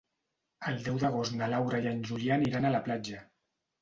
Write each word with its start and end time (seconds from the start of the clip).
El 0.69 0.79
deu 0.87 0.95
d'agost 1.03 1.37
na 1.41 1.49
Laura 1.55 1.81
i 1.85 1.91
en 1.91 2.03
Julià 2.11 2.39
aniran 2.41 2.67
a 2.67 2.73
la 2.77 2.85
platja. 2.89 3.21